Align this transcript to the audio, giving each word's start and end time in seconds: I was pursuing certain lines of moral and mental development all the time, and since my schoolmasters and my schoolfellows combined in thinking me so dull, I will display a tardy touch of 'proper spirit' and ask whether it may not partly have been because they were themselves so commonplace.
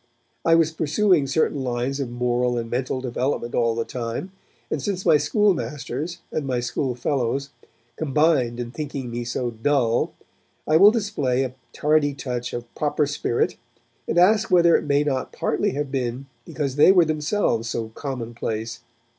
I 0.43 0.55
was 0.55 0.71
pursuing 0.71 1.27
certain 1.27 1.63
lines 1.63 1.99
of 1.99 2.09
moral 2.09 2.57
and 2.57 2.71
mental 2.71 3.01
development 3.01 3.53
all 3.53 3.75
the 3.75 3.85
time, 3.85 4.31
and 4.71 4.81
since 4.81 5.05
my 5.05 5.17
schoolmasters 5.17 6.17
and 6.31 6.47
my 6.47 6.59
schoolfellows 6.59 7.51
combined 7.97 8.59
in 8.59 8.71
thinking 8.71 9.11
me 9.11 9.23
so 9.23 9.51
dull, 9.51 10.13
I 10.67 10.75
will 10.77 10.89
display 10.89 11.43
a 11.43 11.53
tardy 11.71 12.15
touch 12.15 12.51
of 12.51 12.65
'proper 12.73 13.05
spirit' 13.05 13.57
and 14.07 14.17
ask 14.17 14.49
whether 14.49 14.75
it 14.75 14.85
may 14.85 15.03
not 15.03 15.31
partly 15.31 15.73
have 15.73 15.91
been 15.91 16.25
because 16.45 16.77
they 16.77 16.91
were 16.91 17.05
themselves 17.05 17.69
so 17.69 17.89
commonplace. 17.89 18.79